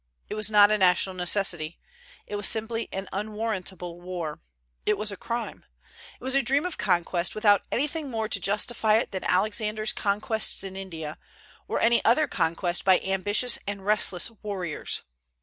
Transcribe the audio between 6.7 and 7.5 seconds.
conquest,